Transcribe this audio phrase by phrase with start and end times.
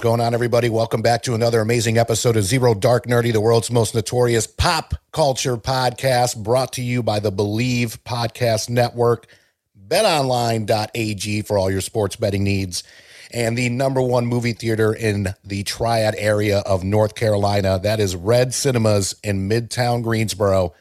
[0.00, 0.70] What's going on, everybody?
[0.70, 4.94] Welcome back to another amazing episode of Zero Dark Nerdy, the world's most notorious pop
[5.12, 9.26] culture podcast, brought to you by the Bleav Podcast Network,
[9.88, 12.82] betonline.ag for all your sports betting needs,
[13.30, 17.78] and the number one movie theater in the triad area of North Carolina.
[17.78, 20.72] That is Red Cinemas in Midtown Greensboro.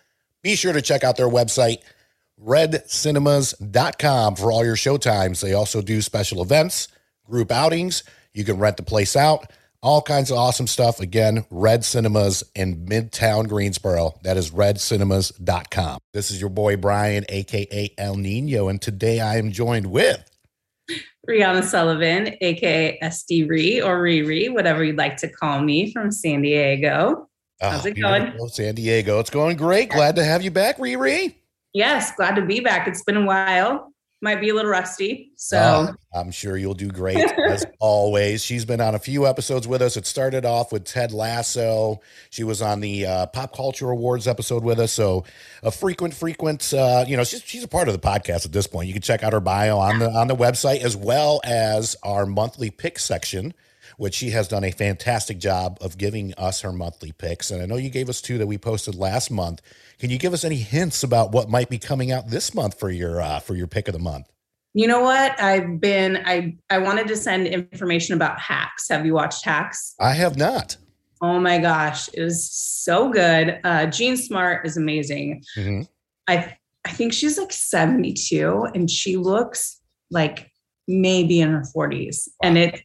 [0.44, 1.80] Be sure to check out their website,
[2.42, 5.42] redcinemas.com, for all your showtimes.
[5.42, 6.88] They also do special events,
[7.26, 9.52] group outings you can rent the place out.
[9.82, 11.00] All kinds of awesome stuff.
[11.00, 14.20] Again, Red Cinemas in Midtown Greensboro.
[14.24, 16.00] That is redcinemas.com.
[16.14, 20.30] This is your boy Brian, aka El Nino, and today I am joined with
[21.30, 26.42] Rihanna Sullivan, aka SD Ree or Riri, whatever you'd like to call me from San
[26.42, 27.30] Diego.
[27.62, 28.50] Ah, How's oh, it going?
[28.50, 29.20] San Diego.
[29.20, 29.92] It's going great.
[29.92, 31.36] Glad to have you back, Riri.
[31.74, 32.88] Yes, glad to be back.
[32.88, 33.89] It's been a while
[34.22, 35.32] might be a little rusty.
[35.36, 38.44] So uh, I'm sure you'll do great as always.
[38.44, 39.96] She's been on a few episodes with us.
[39.96, 42.02] It started off with Ted Lasso.
[42.30, 44.92] She was on the uh, Pop Culture Awards episode with us.
[44.92, 45.24] So
[45.64, 46.74] a frequent, frequent.
[46.74, 48.88] Uh, you know, she's she's a part of the podcast at this point.
[48.88, 52.26] You can check out her bio on the on the website as well as our
[52.26, 53.54] monthly pick section.
[54.00, 57.52] Which she has done a fantastic job of giving us her monthly picks.
[57.52, 59.62] And I know you gave us two that we posted last month.
[60.00, 62.90] Can you give us any hints about what might be coming out this month for
[62.90, 64.28] your uh, for your pick of the month?
[64.74, 65.38] You know what?
[65.42, 68.88] I've been I I wanted to send information about Hacks.
[68.88, 69.96] Have you watched Hacks?
[70.00, 70.78] I have not.
[71.22, 73.60] Oh my gosh, it is so good.
[73.66, 75.44] Uh, Jean Smart is amazing.
[75.58, 75.82] Mm-hmm.
[76.30, 76.56] I
[76.86, 80.50] I think she's like 72 and she looks like
[80.88, 82.28] maybe in her 40s.
[82.28, 82.34] Wow.
[82.48, 82.82] And it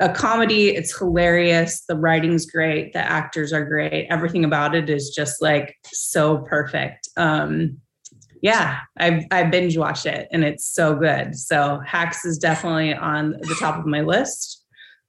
[0.00, 0.68] a comedy.
[0.70, 1.82] It's hilarious.
[1.88, 2.92] The writing's great.
[2.92, 4.06] The actors are great.
[4.10, 7.08] Everything about it is just like so perfect.
[7.16, 7.78] Um,
[8.42, 11.34] yeah, I I binge watched it and it's so good.
[11.34, 14.64] So Hacks is definitely on the top of my list.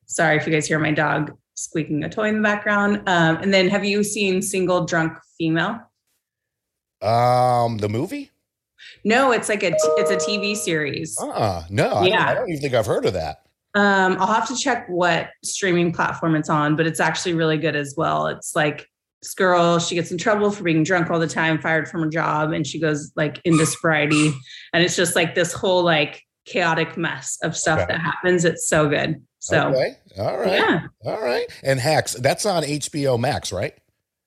[0.06, 3.04] Sorry if you guys hear my dog squeaking a toy in the background.
[3.08, 5.82] Um, and then have you seen Single Drunk Female?
[7.02, 8.32] Um, the movie?
[9.04, 11.17] No, it's like a it's a TV series.
[11.20, 12.04] Uh, no, yeah.
[12.04, 13.47] I don't, I don't even think I've heard of that.
[13.77, 17.76] Um, I'll have to check what streaming platform it's on, but it's actually really good
[17.76, 18.26] as well.
[18.26, 18.89] It's like
[19.21, 22.10] this girl, she gets in trouble for being drunk all the time, fired from her
[22.10, 24.33] job, and she goes like into sobriety.
[24.73, 27.93] And it's just like this whole like chaotic mess of stuff okay.
[27.93, 28.45] that happens.
[28.45, 29.21] It's so good.
[29.37, 29.98] So okay.
[30.17, 30.54] all right.
[30.54, 30.87] Yeah.
[31.05, 31.45] All right.
[31.61, 33.76] And Hacks, that's on HBO Max, right?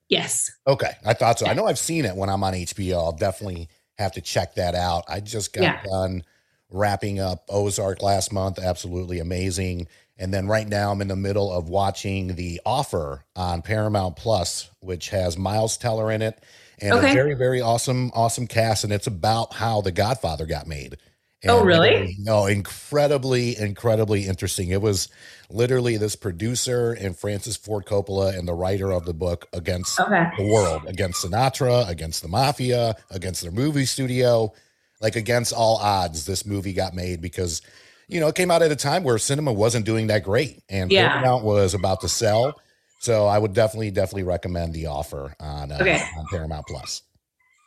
[0.07, 0.49] Yes.
[0.65, 0.93] Okay.
[1.05, 1.45] I thought so.
[1.45, 2.93] I know I've seen it when I'm on HBO.
[2.93, 3.67] I'll definitely
[3.97, 5.03] have to check that out.
[5.09, 5.83] I just got yeah.
[5.83, 6.23] done
[6.71, 8.57] wrapping up Ozark last month.
[8.57, 9.87] Absolutely amazing.
[10.17, 14.69] And then right now I'm in the middle of watching The Offer on Paramount Plus,
[14.79, 16.43] which has Miles Teller in it
[16.79, 17.11] and okay.
[17.11, 18.83] a very, very awesome, awesome cast.
[18.83, 20.97] And it's about how The Godfather got made.
[21.43, 22.15] Oh, and, oh, really?
[22.19, 24.69] No, incredibly, incredibly interesting.
[24.69, 25.09] It was
[25.49, 30.29] literally this producer and Francis Ford Coppola and the writer of the book against okay.
[30.37, 34.53] the world, against Sinatra, against the mafia, against their movie studio
[35.01, 37.61] like against all odds, this movie got made because,
[38.07, 40.91] you know, it came out at a time where cinema wasn't doing that great and
[40.91, 41.09] yeah.
[41.09, 42.59] Paramount was about to sell.
[42.99, 46.03] So I would definitely, definitely recommend the offer on, uh, okay.
[46.17, 47.01] on Paramount Plus.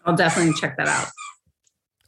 [0.05, 1.09] I'll definitely check that out.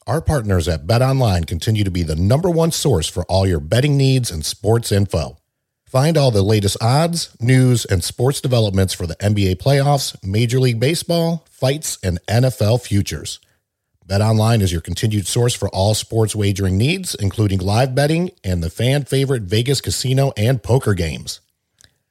[0.07, 3.59] Our partners at Bet Online continue to be the number one source for all your
[3.59, 5.39] betting needs and sports info.
[5.87, 10.79] Find all the latest odds, news, and sports developments for the NBA playoffs, Major League
[10.79, 13.41] Baseball, fights, and NFL futures.
[14.07, 18.71] BetOnline is your continued source for all sports wagering needs, including live betting and the
[18.71, 21.41] fan favorite Vegas casino and poker games.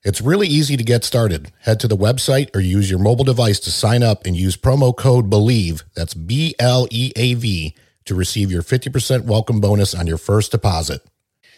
[0.03, 1.53] It's really easy to get started.
[1.61, 4.93] Head to the website or use your mobile device to sign up and use promo
[4.93, 7.73] code BLEAV, that's B L E A V,
[8.03, 11.01] to receive your 50% welcome bonus on your first deposit.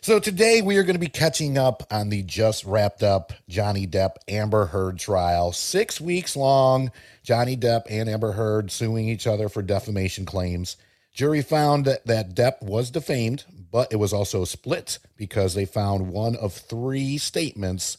[0.02, 3.88] So today we are going to be catching up on the just wrapped up Johnny
[3.88, 5.52] Depp Amber Heard trial.
[5.52, 6.92] Six weeks long.
[7.24, 10.78] Johnny Depp and Amber Heard suing each other for defamation claims.
[11.14, 16.10] Jury found that, that Depp was defamed, but it was also split because they found
[16.10, 17.98] one of three statements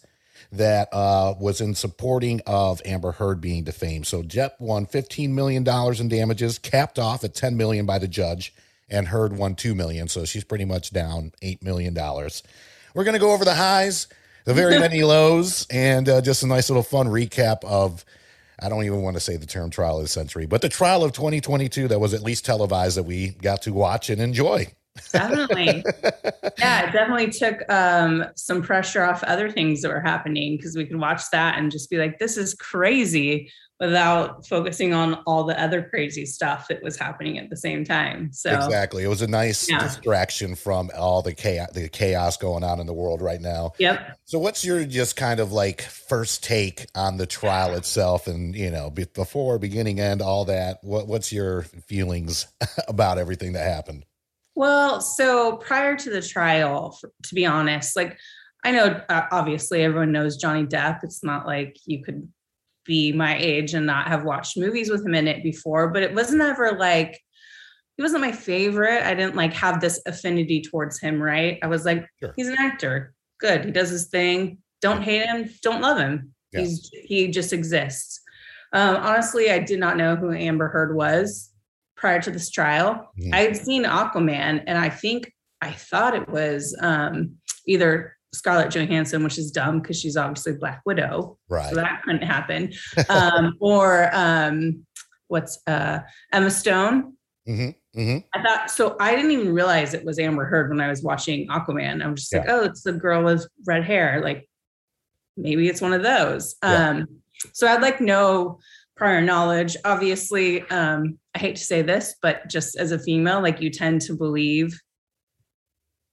[0.52, 4.06] that uh, was in supporting of Amber Heard being defamed.
[4.06, 8.54] So Depp won $15 million in damages, capped off at 10 million by the judge
[8.90, 12.42] and Heard won two million, so she's pretty much down eight million dollars.
[12.94, 14.08] We're gonna go over the highs,
[14.44, 18.04] the very many lows, and uh, just a nice little fun recap of.
[18.60, 21.04] I don't even want to say the term trial of the century, but the trial
[21.04, 24.66] of 2022 that was at least televised that we got to watch and enjoy.
[25.12, 25.84] definitely.
[26.58, 30.84] Yeah, it definitely took um, some pressure off other things that were happening because we
[30.84, 33.52] could watch that and just be like, this is crazy.
[33.80, 38.32] Without focusing on all the other crazy stuff that was happening at the same time.
[38.32, 39.78] So exactly, it was a nice yeah.
[39.78, 43.72] distraction from all the chaos, the chaos going on in the world right now.
[43.78, 44.18] Yep.
[44.24, 48.70] So, what's your just kind of like first take on the trial itself, and you
[48.70, 50.78] know, before, beginning, end, all that?
[50.82, 52.46] What What's your feelings
[52.88, 54.04] about everything that happened?
[54.56, 58.18] Well, so prior to the trial, to be honest, like
[58.64, 61.04] I know uh, obviously everyone knows Johnny Depp.
[61.04, 62.28] It's not like you could
[62.88, 66.14] be my age and not have watched movies with him in it before, but it
[66.14, 67.20] wasn't ever like
[67.96, 69.06] he wasn't my favorite.
[69.06, 71.58] I didn't like have this affinity towards him, right?
[71.62, 72.32] I was like, sure.
[72.36, 73.12] he's an actor.
[73.38, 73.64] Good.
[73.64, 74.58] He does his thing.
[74.80, 76.32] Don't hate him, don't love him.
[76.52, 76.60] Yeah.
[76.60, 78.20] He's he just exists.
[78.72, 81.52] Um, honestly, I did not know who Amber Heard was
[81.96, 83.12] prior to this trial.
[83.20, 83.34] Mm-hmm.
[83.34, 87.36] I had seen Aquaman, and I think I thought it was um,
[87.66, 91.38] either Scarlett Johansson, which is dumb because she's obviously Black Widow.
[91.48, 91.70] Right.
[91.70, 92.72] So that couldn't happen.
[93.08, 94.84] Um, or um,
[95.28, 96.00] what's uh,
[96.32, 97.14] Emma Stone.
[97.48, 98.18] Mm-hmm, mm-hmm.
[98.34, 98.96] I thought so.
[99.00, 102.02] I didn't even realize it was Amber Heard when I was watching Aquaman.
[102.02, 102.40] I was just yeah.
[102.40, 104.20] like, oh, it's the girl with red hair.
[104.22, 104.48] Like
[105.36, 106.56] maybe it's one of those.
[106.62, 106.90] Yeah.
[106.90, 107.06] Um,
[107.54, 108.58] so I'd like no
[108.96, 109.76] prior knowledge.
[109.84, 114.02] Obviously, um, I hate to say this, but just as a female, like you tend
[114.02, 114.78] to believe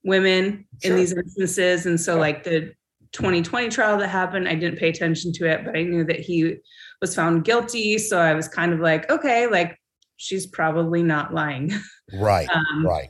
[0.06, 0.92] women sure.
[0.92, 1.84] in these instances.
[1.84, 2.20] And so, yeah.
[2.20, 2.72] like the
[3.12, 6.56] 2020 trial that happened, I didn't pay attention to it, but I knew that he
[7.00, 7.98] was found guilty.
[7.98, 9.78] So I was kind of like, okay, like
[10.16, 11.72] she's probably not lying.
[12.14, 12.48] Right.
[12.54, 13.08] um, right.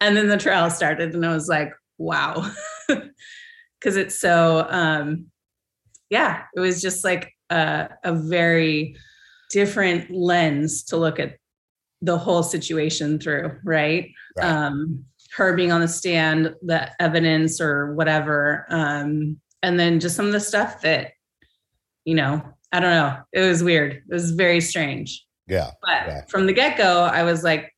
[0.00, 2.48] And then the trial started, and I was like, wow.
[3.80, 5.26] Because it's so, um,
[6.08, 8.96] yeah, it was just like a, a very
[9.50, 11.36] different lens to look at
[12.00, 14.10] the whole situation through, right?
[14.36, 14.46] right.
[14.46, 15.04] Um,
[15.36, 18.66] her being on the stand, the evidence or whatever.
[18.70, 21.12] Um, and then just some of the stuff that,
[22.04, 22.42] you know,
[22.72, 23.18] I don't know.
[23.32, 23.92] It was weird.
[23.92, 25.24] It was very strange.
[25.46, 25.70] Yeah.
[25.82, 26.20] But yeah.
[26.28, 27.70] from the get go, I was like,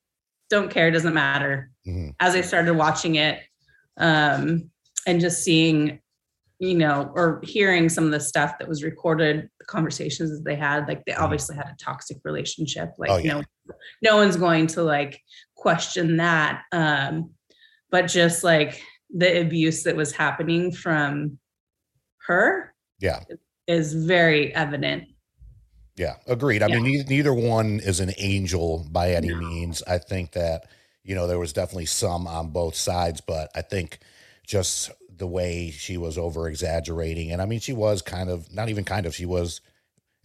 [0.50, 1.70] don't care, doesn't matter.
[1.87, 2.10] Mm-hmm.
[2.20, 3.40] As I started watching it
[3.99, 4.70] um,
[5.06, 6.00] and just seeing,
[6.60, 10.56] you know, or hearing some of the stuff that was recorded, the conversations that they
[10.56, 11.25] had, like they mm-hmm.
[11.25, 12.93] obviously had a toxic relationship.
[12.99, 13.34] Like, oh, yeah.
[13.34, 13.43] know,
[14.02, 15.20] no one's going to like
[15.56, 16.62] question that.
[16.70, 17.31] Um,
[17.90, 18.82] but just like
[19.14, 21.38] the abuse that was happening from
[22.26, 23.20] her yeah
[23.67, 25.05] is very evident
[25.96, 26.79] yeah agreed i yeah.
[26.79, 29.37] mean neither one is an angel by any no.
[29.37, 30.67] means i think that
[31.05, 33.99] you know there was definitely some on both sides but i think
[34.46, 38.69] just the way she was over exaggerating and i mean she was kind of not
[38.69, 39.61] even kind of she was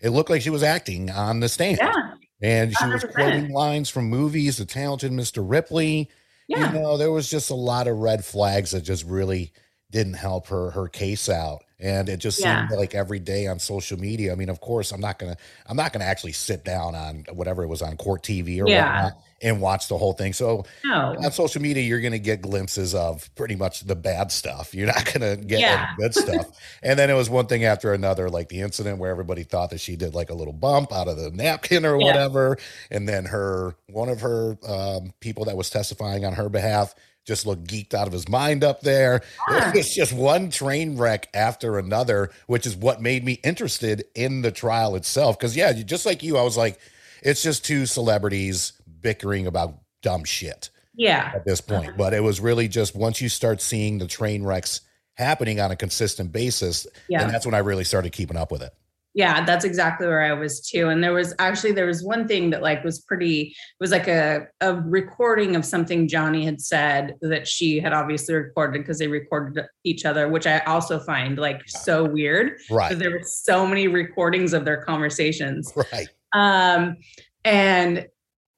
[0.01, 2.93] it looked like she was acting on the stand yeah and she 100%.
[2.93, 6.09] was quoting lines from movies the talented mr ripley
[6.47, 6.73] yeah.
[6.73, 9.53] You know, there was just a lot of red flags that just really
[9.93, 12.67] didn't help her her case out and it just yeah.
[12.67, 15.37] seemed like every day on social media i mean of course i'm not gonna
[15.67, 19.03] i'm not gonna actually sit down on whatever it was on court tv or yeah.
[19.03, 21.15] whatnot and watch the whole thing so no.
[21.19, 25.13] on social media you're gonna get glimpses of pretty much the bad stuff you're not
[25.13, 25.93] gonna get yeah.
[25.97, 26.47] good stuff
[26.81, 29.79] and then it was one thing after another like the incident where everybody thought that
[29.79, 32.57] she did like a little bump out of the napkin or whatever
[32.89, 37.45] and then her one of her um, people that was testifying on her behalf just
[37.45, 39.21] looked geeked out of his mind up there.
[39.49, 44.51] It's just one train wreck after another, which is what made me interested in the
[44.51, 45.37] trial itself.
[45.37, 46.79] Because, yeah, just like you, I was like,
[47.21, 50.69] it's just two celebrities bickering about dumb shit.
[50.95, 51.31] Yeah.
[51.33, 51.89] At this point.
[51.89, 51.97] Mm-hmm.
[51.97, 54.81] But it was really just once you start seeing the train wrecks
[55.15, 57.23] happening on a consistent basis, yeah.
[57.23, 58.73] and that's when I really started keeping up with it
[59.13, 62.49] yeah that's exactly where i was too and there was actually there was one thing
[62.49, 67.15] that like was pretty it was like a, a recording of something johnny had said
[67.21, 71.61] that she had obviously recorded because they recorded each other which i also find like
[71.67, 72.97] so weird right.
[72.97, 75.71] there were so many recordings of their conversations.
[75.75, 76.07] Right.
[76.33, 76.97] Um
[77.45, 78.07] and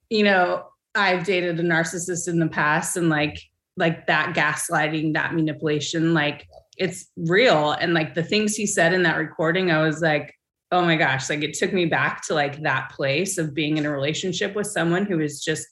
[0.10, 3.42] you know i've dated a narcissist in the past and like
[3.78, 6.48] like that gaslighting that manipulation like
[6.78, 10.34] it's real and like the things he said in that recording i was like
[10.72, 13.86] oh my gosh, like it took me back to like that place of being in
[13.86, 15.68] a relationship with someone who is just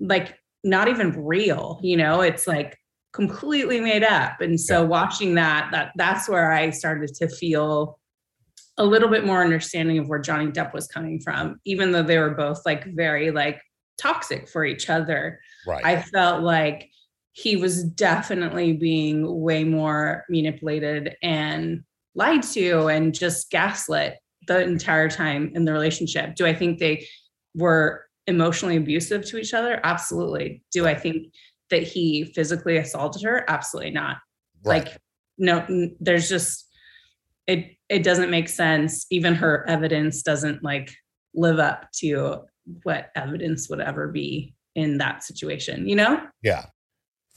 [0.00, 2.76] like not even real, you know, it's like
[3.12, 4.40] completely made up.
[4.40, 4.88] And so yeah.
[4.88, 7.98] watching that, that that's where I started to feel
[8.76, 12.18] a little bit more understanding of where Johnny Depp was coming from, even though they
[12.18, 13.60] were both like very like
[14.00, 15.40] toxic for each other.
[15.66, 15.84] Right.
[15.84, 16.88] I felt like
[17.32, 21.82] he was definitely being way more manipulated and
[22.18, 24.16] lied to and just gaslit
[24.48, 26.34] the entire time in the relationship.
[26.34, 27.06] Do I think they
[27.54, 29.80] were emotionally abusive to each other?
[29.84, 30.62] Absolutely.
[30.72, 31.32] Do I think
[31.70, 33.44] that he physically assaulted her?
[33.48, 34.16] Absolutely not.
[34.64, 34.84] Right.
[34.84, 34.98] Like,
[35.38, 35.64] no,
[36.00, 36.66] there's just,
[37.46, 39.06] it it doesn't make sense.
[39.10, 40.92] Even her evidence doesn't like
[41.34, 42.40] live up to
[42.82, 46.20] what evidence would ever be in that situation, you know?
[46.42, 46.66] Yeah.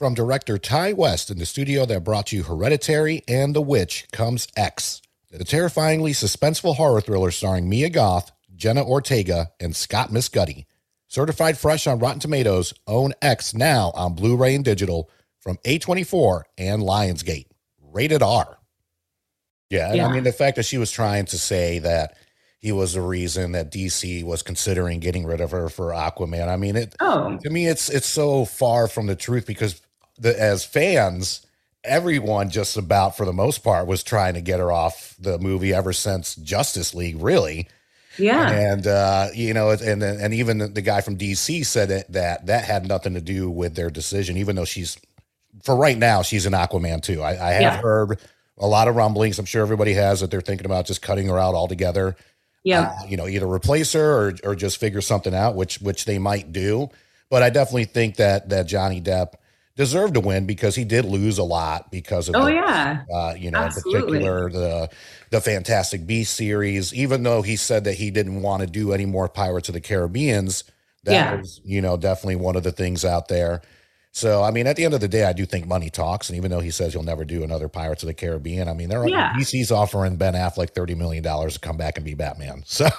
[0.02, 4.48] From director Ti West in the studio that brought you Hereditary and The Witch comes
[4.58, 10.66] X, the terrifyingly suspenseful horror thriller starring Mia Goth, Jenna Ortega, and Scott Mescudi.
[11.08, 15.08] Certified fresh on Rotten Tomatoes, own X now on Blu ray and digital
[15.40, 17.52] from A24 and Lionsgate.
[17.80, 18.58] Rated R.
[19.70, 20.08] Yeah, yeah.
[20.08, 22.18] I mean, the fact that she was trying to say that
[22.58, 26.48] he was the reason that DC was considering getting rid of her for Aquaman.
[26.48, 27.38] I mean, it oh.
[27.44, 29.80] to me it's it's so far from the truth because
[30.22, 31.46] the, as fans,
[31.84, 35.74] everyone just about for the most part was trying to get her off the movie
[35.74, 37.68] ever since Justice League, really.
[38.18, 42.46] Yeah, and uh, you know, and and even the guy from DC said that, that
[42.48, 44.98] that had nothing to do with their decision, even though she's
[45.64, 47.22] for right now she's an Aquaman too.
[47.22, 47.82] I, I have yeah.
[47.82, 48.20] heard
[48.58, 49.40] a lot of rumblings.
[49.40, 52.18] I'm sure everybody has that they're thinking about just cutting her out altogether
[52.64, 56.06] yeah uh, you know either replace her or, or just figure something out which which
[56.06, 56.90] they might do
[57.30, 59.34] but i definitely think that that johnny depp
[59.82, 63.34] deserved to win because he did lose a lot because of oh the, yeah uh,
[63.36, 64.20] you know Absolutely.
[64.20, 64.90] in particular the
[65.32, 69.08] the fantastic beast series even though he said that he didn't want to do any
[69.08, 70.66] more pirates of the caribbeans
[71.04, 71.36] that yeah.
[71.36, 73.60] was you know definitely one of the things out there
[74.14, 76.28] so, I mean, at the end of the day, I do think money talks.
[76.30, 78.90] And even though he says he'll never do another Pirates of the Caribbean, I mean,
[78.90, 79.32] they're yeah.
[79.34, 82.64] DC's offering Ben Affleck $30 million to come back and be Batman.
[82.72, 82.90] So,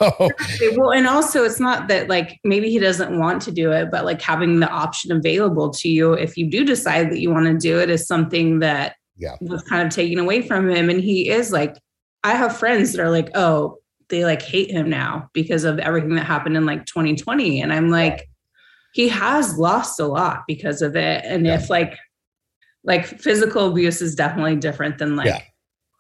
[0.77, 4.05] well, and also it's not that like maybe he doesn't want to do it, but
[4.05, 7.59] like having the option available to you if you do decide that you want to
[7.59, 9.35] do it is something that yeah.
[9.41, 10.89] was kind of taken away from him.
[10.89, 11.77] And he is like,
[12.23, 13.79] I have friends that are like, oh,
[14.09, 17.61] they like hate him now because of everything that happened in like 2020.
[17.61, 18.29] And I'm like,
[18.93, 21.25] he has lost a lot because of it.
[21.25, 21.55] And yeah.
[21.55, 21.97] if like
[22.85, 25.41] like physical abuse is definitely different than like yeah.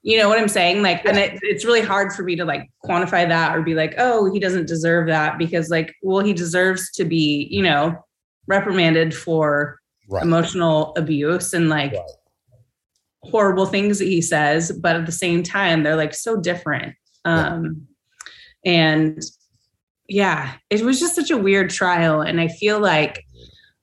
[0.02, 0.82] you know what I'm saying?
[0.82, 1.10] Like, yeah.
[1.10, 4.30] and it, it's really hard for me to like quantify that or be like, oh,
[4.32, 7.94] he doesn't deserve that because like, well, he deserves to be, you know,
[8.46, 9.78] reprimanded for
[10.10, 10.22] right.
[10.22, 12.02] emotional abuse and like right.
[13.22, 16.94] horrible things that he says, but at the same time, they're like so different.
[17.24, 17.86] Um
[18.64, 19.22] and
[20.08, 22.20] yeah, it was just such a weird trial.
[22.20, 23.24] And I feel like,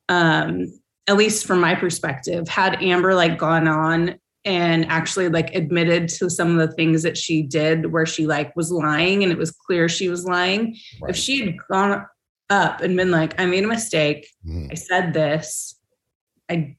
[0.09, 0.65] um,
[1.07, 6.29] at least from my perspective, had Amber like gone on and actually like admitted to
[6.29, 9.51] some of the things that she did where she like was lying and it was
[9.51, 10.77] clear she was lying.
[11.01, 11.09] Right.
[11.09, 12.05] If she had gone
[12.49, 14.71] up and been like, I made a mistake, mm.
[14.71, 15.75] I said this,
[16.49, 16.75] I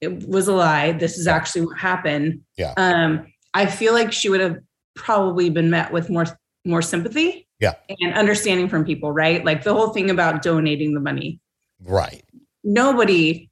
[0.00, 0.92] it was a lie.
[0.92, 2.40] This is actually what happened.
[2.56, 2.72] Yeah.
[2.76, 4.58] Um, I feel like she would have
[4.94, 6.26] probably been met with more
[6.64, 7.74] more sympathy yeah.
[8.00, 9.44] And understanding from people right?
[9.44, 11.40] Like the whole thing about donating the money.
[11.84, 12.24] Right.
[12.64, 13.50] Nobody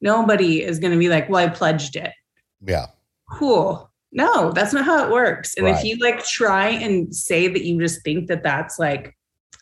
[0.00, 2.12] nobody is going to be like well i pledged it.
[2.62, 2.86] Yeah.
[3.30, 3.90] Cool.
[4.12, 5.54] No that's not how it works.
[5.56, 5.76] And right.
[5.76, 9.14] if you like try and say that you just think that that's like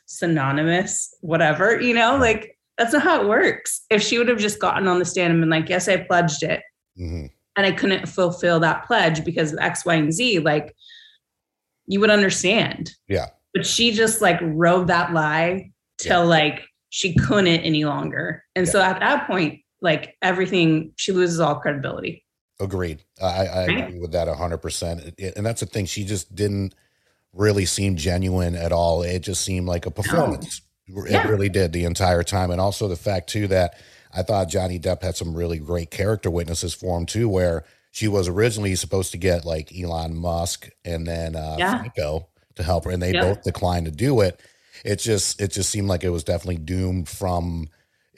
[0.07, 3.85] synonymous whatever you know like that's not how it works.
[3.91, 6.45] If she would have just gotten on the stand and been like yes i pledged
[6.45, 6.62] it
[6.99, 7.26] mm-hmm.
[7.57, 10.75] and i couldn't fulfill that pledge because of x y and z like
[11.87, 12.93] you would understand.
[13.09, 13.26] Yeah.
[13.53, 16.29] But she just like rode that lie till yeah.
[16.29, 18.45] like she couldn't any longer.
[18.55, 18.73] And yeah.
[18.73, 22.25] so at that point, like everything, she loses all credibility.
[22.61, 23.05] Agreed.
[23.23, 23.85] I, I right?
[23.88, 25.19] agree with that hundred percent.
[25.37, 25.87] And that's the thing.
[25.87, 26.75] She just didn't
[27.33, 29.03] really seem genuine at all.
[29.03, 30.62] It just seemed like a performance.
[30.88, 31.05] No.
[31.05, 31.26] It yeah.
[31.26, 32.50] really did the entire time.
[32.50, 33.75] And also the fact too that
[34.14, 37.64] I thought Johnny Depp had some really great character witnesses for him too, where
[37.95, 41.79] she was originally supposed to get like Elon Musk and then uh, yeah.
[41.79, 44.41] Franco to help her, and they both declined to do it.
[44.85, 47.69] It just it just seemed like it was definitely doomed from.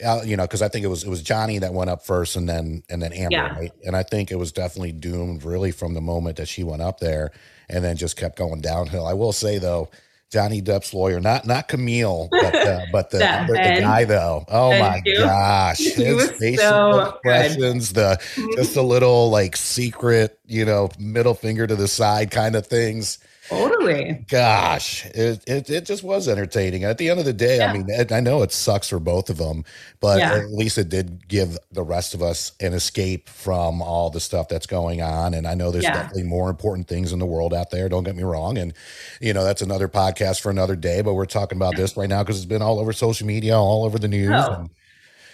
[0.04, 2.36] Uh, you know, because I think it was it was Johnny that went up first,
[2.36, 3.54] and then and then Amber, yeah.
[3.54, 3.72] right?
[3.84, 6.98] And I think it was definitely doomed really from the moment that she went up
[6.98, 7.30] there,
[7.68, 9.06] and then just kept going downhill.
[9.06, 9.90] I will say though,
[10.32, 14.44] Johnny Depp's lawyer, not not Camille, but uh, but the, the, the, guy though.
[14.48, 15.18] Oh ben my too.
[15.18, 18.18] gosh, his facial so expressions, good.
[18.18, 22.66] the just a little like secret, you know, middle finger to the side kind of
[22.66, 23.18] things.
[23.48, 24.24] Totally.
[24.28, 26.84] Gosh, it, it, it just was entertaining.
[26.84, 27.70] At the end of the day, yeah.
[27.70, 29.64] I mean, I know it sucks for both of them,
[30.00, 30.34] but yeah.
[30.34, 34.48] at least it did give the rest of us an escape from all the stuff
[34.48, 35.34] that's going on.
[35.34, 35.94] And I know there's yeah.
[35.94, 37.88] definitely more important things in the world out there.
[37.88, 38.58] Don't get me wrong.
[38.58, 38.72] And,
[39.20, 42.22] you know, that's another podcast for another day, but we're talking about this right now
[42.22, 44.32] because it's been all over social media, all over the news.
[44.34, 44.54] Oh.
[44.54, 44.70] And,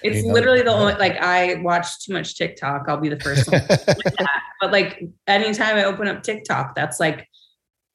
[0.02, 2.86] it's you know, literally the only like I watch too much TikTok.
[2.88, 3.62] I'll be the first one.
[4.60, 7.28] but like anytime I open up TikTok, that's like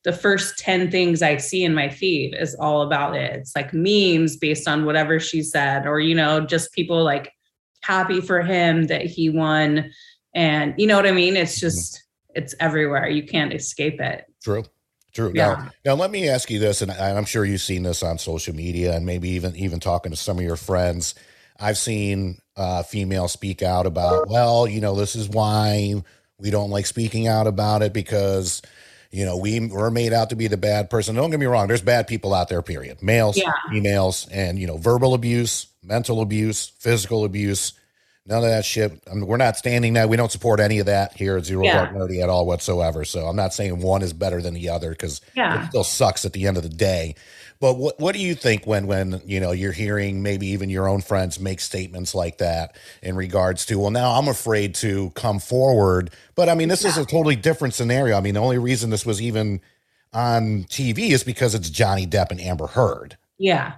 [0.08, 3.34] the first 10 things I see in my feed is all about it.
[3.34, 7.34] It's like memes based on whatever she said, or, you know, just people like
[7.82, 9.92] happy for him that he won.
[10.34, 11.36] And you know what I mean?
[11.36, 11.68] It's mm-hmm.
[11.68, 13.10] just, it's everywhere.
[13.10, 14.24] You can't escape it.
[14.42, 14.64] True.
[15.14, 15.34] True.
[15.36, 15.48] Yeah.
[15.48, 18.56] Now, now let me ask you this, and I'm sure you've seen this on social
[18.56, 21.16] media, and maybe even even talking to some of your friends.
[21.60, 26.02] I've seen uh, females speak out about, well, you know, this is why
[26.38, 28.62] we don't like speaking out about it because,
[29.12, 31.16] you know, we we're made out to be the bad person.
[31.16, 33.02] Don't get me wrong, there's bad people out there, period.
[33.02, 33.52] Males, yeah.
[33.70, 37.74] females, and you know, verbal abuse, mental abuse, physical abuse,
[38.28, 39.02] none of that shit.
[39.10, 40.10] I mean, we're not standing that.
[40.10, 41.86] We don't support any of that here at Zero yeah.
[41.86, 43.06] Dark Nerdy at all whatsoever.
[43.06, 45.64] So I'm not saying one is better than the other because yeah.
[45.64, 47.16] it still sucks at the end of the day.
[47.60, 50.88] But what what do you think when when you know you're hearing maybe even your
[50.88, 55.40] own friends make statements like that in regards to well now I'm afraid to come
[55.40, 56.12] forward.
[56.36, 56.90] But I mean this yeah.
[56.90, 58.18] is a totally different scenario.
[58.18, 59.62] I mean the only reason this was even
[60.14, 63.18] on TV is because it's Johnny Depp and Amber Heard.
[63.38, 63.74] Yeah.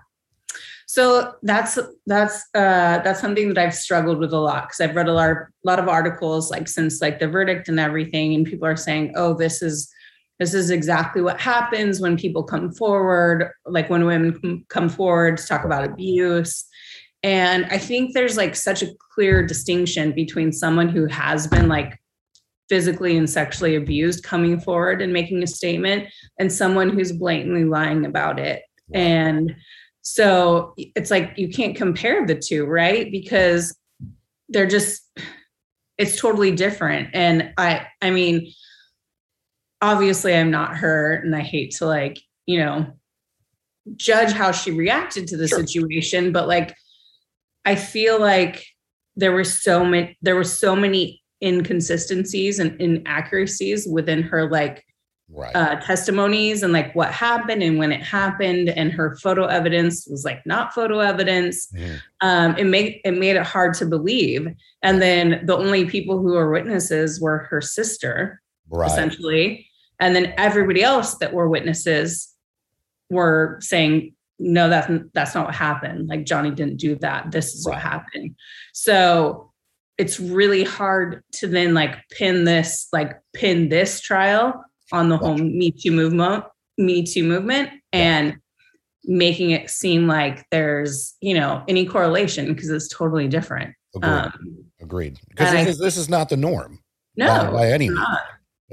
[0.86, 5.08] So that's that's uh, that's something that I've struggled with a lot because I've read
[5.08, 8.76] a lot lot of articles like since like the verdict and everything, and people are
[8.76, 9.94] saying, "Oh, this is
[10.40, 15.46] this is exactly what happens when people come forward, like when women come forward to
[15.46, 16.66] talk about abuse.
[17.24, 22.00] And I think there's like such a clear distinction between someone who has been like
[22.70, 26.08] physically and sexually abused coming forward and making a statement
[26.40, 28.62] and someone who's blatantly lying about it.
[28.94, 29.56] And
[30.02, 33.12] so it's like you can't compare the two, right?
[33.12, 33.78] Because
[34.48, 35.02] they're just
[35.98, 37.10] it's totally different.
[37.14, 38.54] And I I mean,
[39.82, 42.88] obviously I'm not her and I hate to like, you know,
[43.96, 45.60] judge how she reacted to the sure.
[45.60, 46.76] situation, but like
[47.66, 48.66] I feel like
[49.16, 54.84] there were so many there were so many inconsistencies and inaccuracies within her like
[55.30, 55.56] right.
[55.56, 60.26] uh, testimonies and like what happened and when it happened and her photo evidence was
[60.26, 62.00] like not photo evidence mm.
[62.22, 64.48] um, it made it made it hard to believe
[64.82, 68.90] and then the only people who were witnesses were her sister right.
[68.90, 69.69] essentially
[70.00, 72.34] and then everybody else that were witnesses
[73.10, 76.08] were saying no that's that's not what happened.
[76.08, 77.32] Like johnny didn't do that.
[77.32, 77.74] This is right.
[77.74, 78.36] what happened.
[78.74, 79.52] So
[79.98, 85.38] it's really hard to then like pin this like pin this trial on the whole
[85.38, 86.46] me too movement
[86.78, 88.38] me too movement and
[89.04, 93.76] making it seem like there's you know any correlation because it's totally different.
[93.96, 94.10] Agreed.
[94.10, 95.20] Um, agreed.
[95.30, 96.80] Because this, this, is not the norm.
[97.16, 98.00] No by, by any means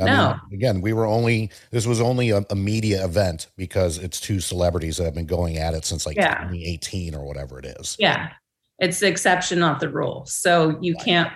[0.00, 0.40] I no.
[0.50, 4.40] Mean, again, we were only this was only a, a, media event because it's two
[4.40, 6.34] celebrities that have been going at it since like yeah.
[6.42, 7.96] 2018 or whatever it is.
[7.98, 8.30] Yeah.
[8.78, 10.26] It's the exception, not the rule.
[10.26, 11.04] So you right.
[11.04, 11.32] can't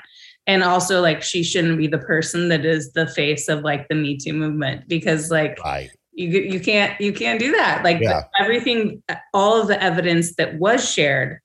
[0.47, 3.95] and also like she shouldn't be the person that is the face of like the
[3.95, 5.91] Me Too movement because like right.
[6.13, 7.85] you you can't you can't do that.
[7.85, 8.25] Like yeah.
[8.39, 11.39] everything all of the evidence that was shared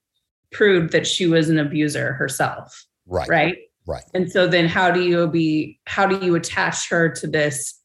[0.52, 2.86] proved that she was an abuser herself.
[3.06, 3.30] Right.
[3.30, 3.58] Right.
[3.88, 4.04] Right.
[4.14, 7.80] And so then how do you be how do you attach her to this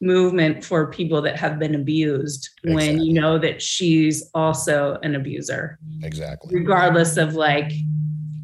[0.00, 2.74] movement for people that have been abused exactly.
[2.74, 5.78] when you know that she's also an abuser?
[6.02, 6.54] Exactly.
[6.54, 7.72] Regardless of like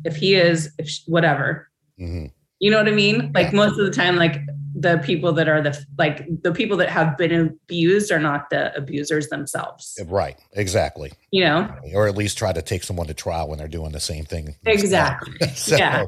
[0.05, 1.69] if he is if she, whatever.
[2.01, 2.27] Mm-hmm.
[2.61, 3.33] You know what I mean?
[3.35, 3.57] Like yeah.
[3.57, 4.41] most of the time like
[4.85, 8.75] the people that are the like the people that have been abused are not the
[8.77, 9.99] abusers themselves.
[10.07, 10.39] Right.
[10.53, 11.13] Exactly.
[11.31, 14.01] You know, or at least try to take someone to trial when they're doing the
[14.01, 14.55] same thing.
[14.67, 15.49] Exactly.
[15.55, 16.05] so, yeah.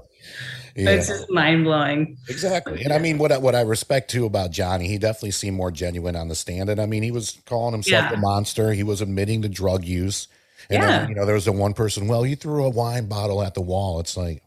[0.76, 0.90] Yeah.
[0.90, 2.18] It's just mind blowing.
[2.28, 2.84] Exactly.
[2.84, 5.70] And I mean, what I, what I respect too about Johnny, he definitely seemed more
[5.70, 6.68] genuine on the stand.
[6.68, 8.12] And I mean, he was calling himself yeah.
[8.12, 8.74] a monster.
[8.74, 10.28] He was admitting to drug use.
[10.68, 10.98] And yeah.
[10.98, 13.54] then, you know, there was the one person, well, you threw a wine bottle at
[13.54, 14.00] the wall.
[14.00, 14.42] It's like,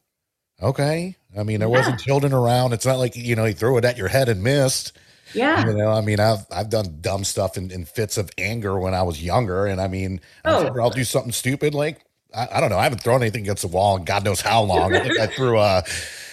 [0.61, 1.15] okay.
[1.37, 1.77] I mean, there yeah.
[1.77, 2.73] wasn't children around.
[2.73, 4.93] It's not like, you know, he threw it at your head and missed.
[5.33, 5.65] Yeah.
[5.65, 8.95] You know, I mean, I've I've done dumb stuff in, in fits of anger when
[8.95, 9.67] I was younger.
[9.67, 10.79] And I mean, oh.
[10.79, 12.01] I'll do something stupid like
[12.33, 12.77] I, I, don't know.
[12.77, 14.95] I haven't thrown anything against the wall in God knows how long.
[14.95, 15.83] I think I threw a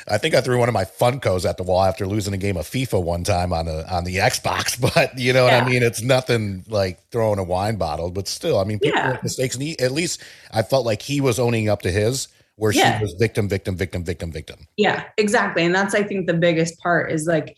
[0.09, 2.57] I think I threw one of my Funkos at the wall after losing a game
[2.57, 4.81] of FIFA one time on the on the Xbox.
[4.95, 5.59] But you know yeah.
[5.59, 5.83] what I mean?
[5.83, 9.13] It's nothing like throwing a wine bottle, but still, I mean, people yeah.
[9.13, 12.29] make mistakes, and he, at least I felt like he was owning up to his.
[12.57, 12.99] Where yeah.
[12.99, 14.67] she was victim, victim, victim, victim, victim.
[14.77, 15.65] Yeah, exactly.
[15.65, 17.57] And that's I think the biggest part is like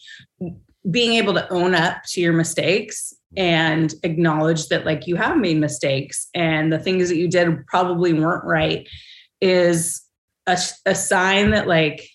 [0.91, 5.59] being able to own up to your mistakes and acknowledge that like you have made
[5.59, 8.89] mistakes and the things that you did probably weren't right
[9.41, 10.03] is
[10.47, 12.09] a, a sign that like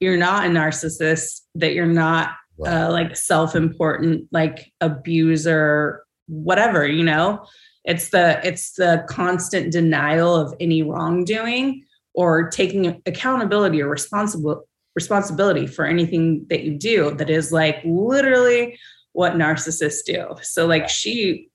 [0.00, 2.72] you're not a narcissist, that you're not right.
[2.72, 7.44] uh, like self important, like abuser, whatever, you know?
[7.88, 15.66] It's the it's the constant denial of any wrongdoing or taking accountability or responsible responsibility
[15.66, 18.78] for anything that you do that is like literally
[19.12, 20.36] what narcissists do.
[20.42, 21.48] So like she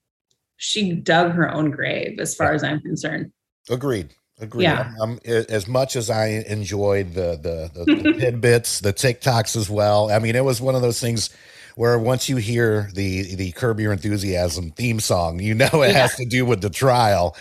[0.57, 3.31] she dug her own grave as far as I'm concerned.
[3.69, 4.15] Agreed.
[4.39, 4.63] Agreed.
[4.63, 4.91] Yeah.
[5.01, 9.69] I'm, I'm, as much as I enjoyed the the, the, the tidbits, the TikToks as
[9.69, 10.09] well.
[10.09, 11.29] I mean, it was one of those things
[11.75, 16.01] where once you hear the the Curb Your Enthusiasm theme song, you know it yeah.
[16.01, 17.35] has to do with the trial.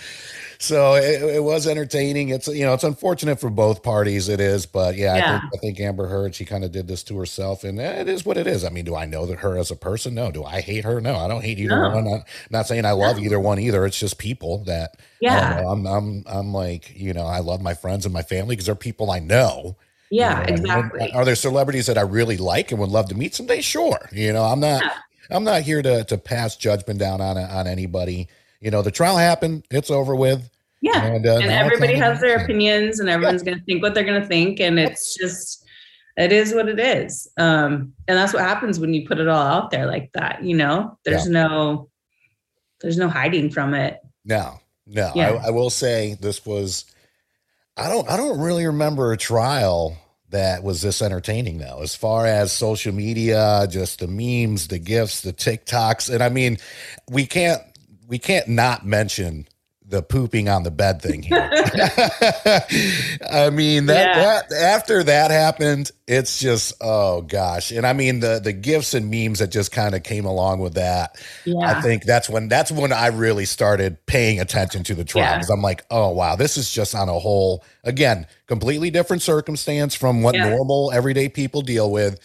[0.63, 2.29] So it, it, was entertaining.
[2.29, 4.29] It's you know it's unfortunate for both parties.
[4.29, 5.25] It is, but yeah, yeah.
[5.25, 8.09] I, think, I think Amber Heard she kind of did this to herself, and it
[8.09, 8.65] is what it is.
[8.65, 10.15] I mean, do I know that her as a person?
[10.15, 10.31] No.
[10.31, 11.01] Do I hate her?
[11.01, 11.17] No.
[11.17, 11.97] I don't hate either no.
[11.97, 12.07] one.
[12.07, 13.25] I'm not saying I love no.
[13.25, 13.85] either one either.
[13.85, 15.63] It's just people that yeah.
[15.63, 18.67] Know, I'm I'm I'm like you know I love my friends and my family because
[18.67, 19.77] they're people I know
[20.13, 21.13] yeah, you know, exactly.
[21.13, 23.63] Are there celebrities that I really like and would love to meet someday?
[23.63, 23.99] Sure.
[24.13, 24.83] You know, I'm not.
[24.83, 24.93] Yeah.
[25.31, 28.29] I'm not here to to pass judgment down on on anybody.
[28.61, 29.65] You know, the trial happened.
[29.71, 30.51] It's over with.
[30.83, 33.53] Yeah, and, uh, and everybody has their opinions, and everyone's yeah.
[33.53, 35.65] going to think what they're going to think, and it's just
[36.19, 37.29] it is what it is.
[37.39, 40.43] Um, and that's what happens when you put it all out there like that.
[40.45, 41.45] You know, there's yeah.
[41.45, 41.89] no
[42.83, 44.01] there's no hiding from it.
[44.25, 45.13] No, no.
[45.17, 46.85] I, I will say this was.
[47.79, 48.11] I don't.
[48.11, 49.97] I don't really remember a trial
[50.33, 55.21] that was this entertaining now as far as social media just the memes the gifs
[55.23, 56.13] the tiktoks.
[56.13, 56.59] And i mean
[57.09, 57.63] we can't
[58.09, 59.47] we can't not mention
[59.93, 61.39] the pooping on the bed thing here.
[63.31, 64.41] I mean that, yeah.
[64.49, 67.71] that after that happened, it's just oh gosh.
[67.71, 70.75] And I mean the the gifs and memes that just kind of came along with
[70.75, 71.23] that.
[71.45, 71.59] Yeah.
[71.59, 75.51] I think that's when that's when I really started paying attention to the trial because
[75.51, 75.57] yeah.
[75.57, 80.23] I'm like, oh wow, this is just on a whole again, completely different circumstance from
[80.23, 82.19] what normal everyday people deal with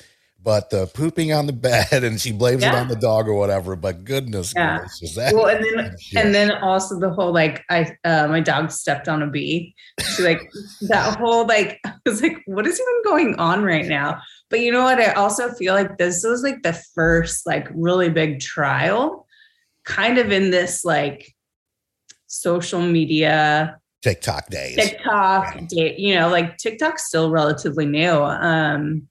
[0.48, 2.72] but the pooping on the bed and she blames yeah.
[2.72, 3.76] it on the dog or whatever.
[3.76, 4.78] But goodness yeah.
[4.78, 8.72] gracious, that well, and then and then also the whole like I uh, my dog
[8.72, 9.76] stepped on a bee.
[10.00, 10.50] She like
[10.84, 14.22] that whole like I was like, what is even going on right now?
[14.50, 15.02] But you know what?
[15.02, 19.28] I also feel like this was like the first like really big trial,
[19.84, 21.36] kind of in this like
[22.28, 24.78] social media TikTok days.
[24.78, 25.68] TikTok, yeah.
[25.68, 28.24] day, you know, like TikTok's still relatively new.
[28.24, 29.10] Um,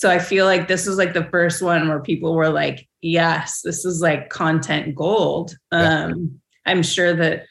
[0.00, 3.60] so I feel like this was like the first one where people were like, yes,
[3.62, 5.54] this is like content gold.
[5.72, 7.44] Um, I'm sure that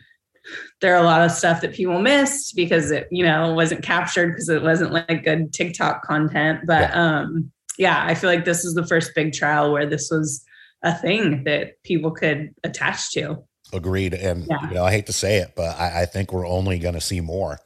[0.82, 4.30] there are a lot of stuff that people missed because it, you know, wasn't captured
[4.30, 6.62] because it wasn't like good TikTok content.
[6.66, 7.20] But yeah.
[7.20, 10.44] um, yeah, I feel like this is the first big trial where this was
[10.82, 13.44] a thing that people could attach to.
[13.74, 14.16] Agreed.
[14.16, 14.70] And yeah.
[14.70, 17.02] you know, I hate to say it, but I, I think we're only going to
[17.02, 17.60] see more.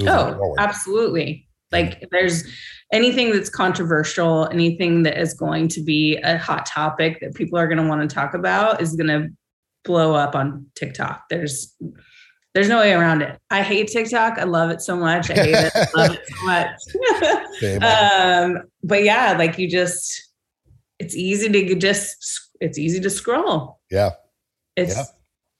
[0.00, 0.58] oh, forward.
[0.58, 1.50] absolutely.
[1.72, 2.44] Like there's
[2.92, 7.66] anything that's controversial, anything that is going to be a hot topic that people are
[7.66, 9.28] going to want to talk about is going to
[9.84, 11.28] blow up on TikTok.
[11.30, 11.74] There's
[12.54, 13.38] there's no way around it.
[13.50, 14.38] I hate TikTok.
[14.38, 15.30] I love it so much.
[15.30, 15.72] I hate it.
[15.74, 17.82] I love it so much.
[17.82, 20.30] um, but yeah, like you just
[20.98, 23.80] it's easy to just it's easy to scroll.
[23.90, 24.10] Yeah.
[24.76, 25.04] It's yeah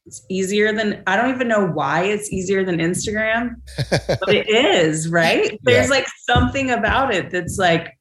[0.07, 3.57] it's easier than I don't even know why it's easier than Instagram,
[3.89, 5.59] but it is, right?
[5.63, 5.91] There's yeah.
[5.91, 7.97] like something about it that's like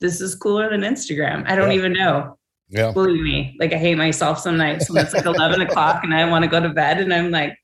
[0.00, 1.48] this is cooler than Instagram.
[1.48, 1.76] I don't yeah.
[1.76, 2.38] even know.
[2.68, 2.90] Yeah.
[2.90, 3.56] Believe me.
[3.60, 6.50] Like I hate myself some nights when it's like 11 o'clock and I want to
[6.50, 7.56] go to bed and I'm like,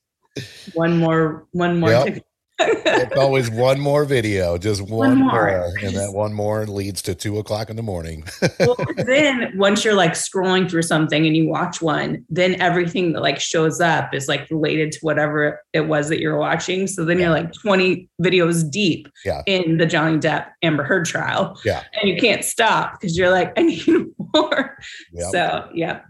[0.75, 2.23] one more, one more yep
[2.61, 5.31] it's always one more video, just one, one more.
[5.31, 5.73] more.
[5.83, 8.25] and that one more leads to two o'clock in the morning.
[8.61, 13.23] well, then once you're like scrolling through something and you watch one, then everything that
[13.23, 16.87] like shows up is like related to whatever it was that you're watching.
[16.87, 17.27] So then yeah.
[17.27, 19.43] you're like 20 videos deep yeah.
[19.47, 23.53] in the Johnny Depp Amber Heard trial, yeah, and you can't stop because you're like,
[23.57, 23.87] I need
[24.35, 24.77] more.
[25.13, 25.31] Yep.
[25.31, 26.01] So yeah.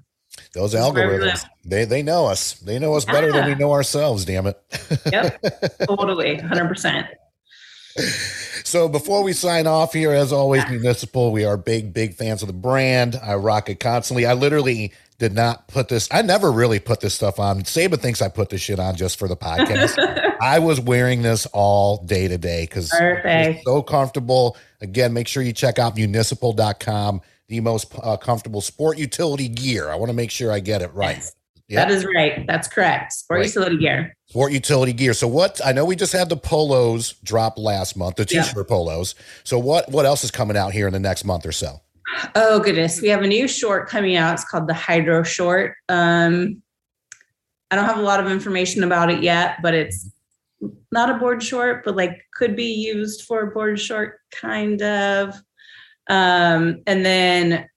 [0.54, 2.54] Those algorithms, they they know us.
[2.54, 3.12] They know us yeah.
[3.12, 4.58] better than we know ourselves, damn it.
[5.12, 5.40] yep.
[5.86, 6.38] Totally.
[6.38, 7.08] 100%.
[8.64, 10.70] So before we sign off here, as always, yeah.
[10.70, 13.18] municipal, we are big, big fans of the brand.
[13.22, 14.26] I rock it constantly.
[14.26, 16.08] I literally did not put this.
[16.10, 17.62] I never really put this stuff on.
[17.62, 19.96] Saban thinks I put this shit on just for the podcast.
[20.40, 22.92] I was wearing this all day today because
[23.64, 24.56] so comfortable.
[24.80, 29.90] Again, make sure you check out municipal.com the most uh, comfortable sport utility gear.
[29.90, 31.16] I want to make sure I get it right.
[31.16, 31.34] Yes.
[31.68, 31.88] Yep.
[31.88, 32.46] That is right.
[32.46, 33.12] That's correct.
[33.12, 33.46] Sport right.
[33.46, 34.16] utility gear.
[34.28, 35.12] Sport utility gear.
[35.12, 35.60] So what?
[35.64, 38.68] I know we just had the polos drop last month, the t-shirt yep.
[38.68, 39.14] polos.
[39.44, 39.90] So what?
[39.90, 41.80] What else is coming out here in the next month or so?
[42.34, 44.32] Oh goodness, we have a new short coming out.
[44.34, 45.74] It's called the Hydro Short.
[45.90, 46.62] Um,
[47.70, 50.10] I don't have a lot of information about it yet, but it's
[50.90, 55.34] not a board short, but like could be used for a board short, kind of.
[56.08, 57.68] Um, and then,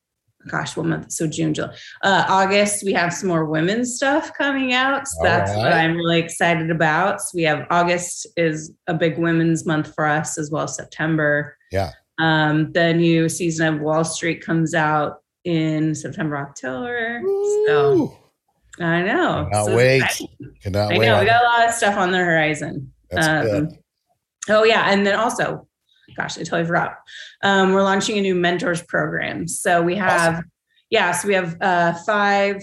[0.47, 1.11] gosh, what month?
[1.11, 5.07] So June, July, uh, August, we have some more women's stuff coming out.
[5.07, 5.57] So that's right.
[5.57, 7.21] what I'm really excited about.
[7.21, 11.57] So we have August is a big women's month for us as well as September.
[11.71, 11.91] Yeah.
[12.19, 17.19] Um, the new season of Wall Street comes out in September, October.
[17.25, 17.65] Ooh.
[17.67, 18.17] So
[18.79, 19.47] I know.
[19.51, 20.21] Cannot so wait.
[20.61, 21.05] Cannot I wait.
[21.05, 21.19] know.
[21.19, 22.91] We got a lot of stuff on the horizon.
[23.11, 23.69] Um.
[24.49, 25.67] Oh yeah, and then also,
[26.15, 26.97] gosh, I totally forgot.
[27.43, 29.47] Um, we're launching a new mentors program.
[29.47, 30.51] So we have, awesome.
[30.89, 32.61] yeah, so we have uh, five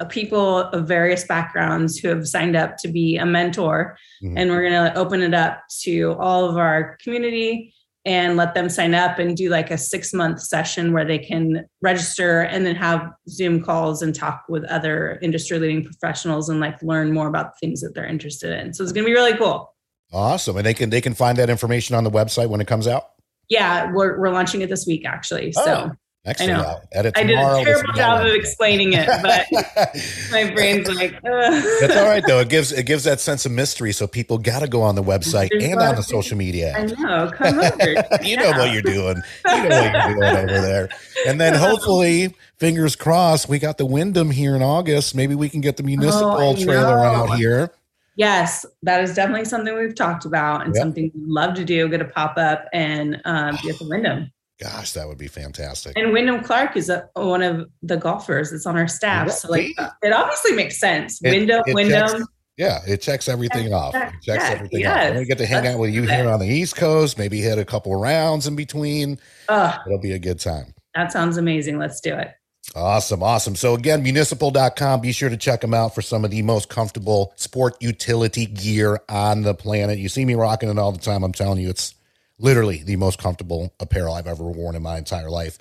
[0.00, 4.36] uh, people of various backgrounds who have signed up to be a mentor, mm-hmm.
[4.36, 7.74] and we're going to open it up to all of our community
[8.06, 11.64] and let them sign up and do like a six month session where they can
[11.80, 16.80] register and then have Zoom calls and talk with other industry leading professionals and like
[16.82, 18.74] learn more about the things that they're interested in.
[18.74, 19.73] So it's going to be really cool.
[20.14, 20.56] Awesome.
[20.56, 23.10] And they can, they can find that information on the website when it comes out.
[23.48, 23.92] Yeah.
[23.92, 25.52] We're, we're launching it this week actually.
[25.56, 25.64] Oh.
[25.64, 25.96] So
[26.26, 26.52] Excellent.
[26.52, 26.80] I know.
[26.96, 29.46] I did a terrible job of explaining it, but
[30.32, 31.12] my brain's like.
[31.16, 31.64] Ugh.
[31.80, 32.40] That's all right though.
[32.40, 35.02] It gives it gives that sense of mystery, so people got to go on the
[35.02, 36.74] website There's and on the social media.
[36.74, 37.30] I know.
[37.30, 37.76] Come over.
[38.22, 38.36] you yeah.
[38.36, 39.22] know what you're doing.
[39.46, 40.88] You know what you're doing over there.
[41.26, 45.14] And then hopefully, fingers crossed, we got the Wyndham here in August.
[45.14, 47.70] Maybe we can get the oh, municipal oh, trailer out here.
[48.16, 50.82] Yes, that is definitely something we've talked about and yep.
[50.82, 51.88] something we'd love to do.
[51.88, 54.30] Get a pop up and um, be at the Wyndham.
[54.60, 55.98] Gosh, that would be fantastic.
[55.98, 59.30] And Wyndham Clark is a, one of the golfers that's on our staff.
[59.32, 59.72] So like
[60.02, 61.20] it obviously makes sense.
[61.22, 62.08] It, Wyndham, it Wyndham.
[62.08, 62.24] Checks,
[62.56, 63.96] yeah, it checks everything off.
[63.96, 65.10] It checks everything yes.
[65.10, 65.18] off.
[65.18, 67.64] We get to hang out with you here on the East Coast, maybe hit a
[67.64, 69.18] couple rounds in between.
[69.48, 70.72] Uh, It'll be a good time.
[70.94, 71.78] That sounds amazing.
[71.78, 72.30] Let's do it.
[72.74, 73.54] Awesome, awesome.
[73.56, 77.32] So again, municipal.com, be sure to check them out for some of the most comfortable
[77.36, 79.98] sport utility gear on the planet.
[79.98, 81.22] You see me rocking it all the time.
[81.22, 81.94] I'm telling you, it's
[82.38, 85.58] literally the most comfortable apparel I've ever worn in my entire life.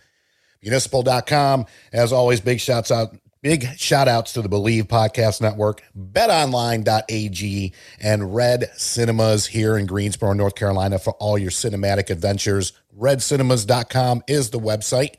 [0.63, 1.66] Municipal.com.
[1.92, 3.16] As always, big shouts out.
[3.42, 10.32] Big shout outs to the Bleav Podcast Network, betonline.ag, and Red Cinemas here in Greensboro,
[10.32, 12.72] North Carolina for all your cinematic adventures.
[12.98, 15.16] RedCinemas.com is the website.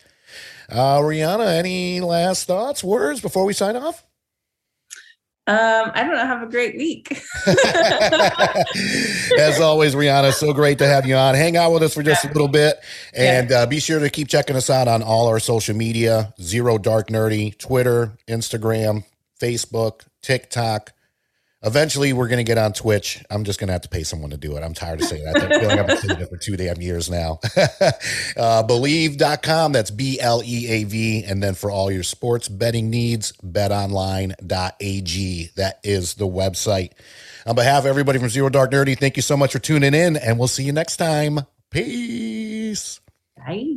[0.68, 4.04] Uh, Rihanna, any last thoughts, words before we sign off?
[5.46, 6.24] Um, I don't know.
[6.24, 7.12] Have a great week.
[9.38, 11.34] As always, Rihanna, so great to have you on.
[11.34, 12.78] Hang out with us for just a little bit,
[13.12, 16.78] and uh, be sure to keep checking us out on all our social media: Zero
[16.78, 19.04] Dark Nerdy, Twitter, Instagram,
[19.38, 20.94] Facebook, TikTok.
[21.64, 23.24] Eventually, we're going to get on Twitch.
[23.30, 24.62] I'm just going to have to pay someone to do it.
[24.62, 25.36] I'm tired of saying that.
[25.36, 27.40] I feel like I've been saying it for two damn years now.
[27.56, 29.72] uh, Bleav.com.
[29.72, 31.24] That's B L E A V.
[31.24, 35.50] And then for all your sports betting needs, betonline.ag.
[35.56, 36.92] That is the website.
[37.46, 40.16] On behalf of everybody from Zero Dark Nerdy, thank you so much for tuning in,
[40.16, 41.40] and we'll see you next time.
[41.70, 43.00] Peace.
[43.36, 43.76] Bye.